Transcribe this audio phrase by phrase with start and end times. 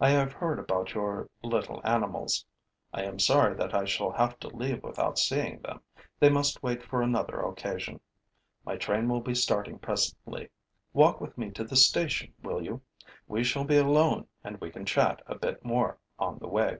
[0.00, 2.44] I have heard about your little animals.
[2.94, 5.80] I am sorry that I shall have to leave without seeing them.
[6.20, 7.98] They must wait for another occasion.
[8.64, 10.50] My train will be starting presently.
[10.92, 12.80] Walk with me to the station, will you?
[13.26, 16.78] We shall be alone and we can chat a bit more on the way.'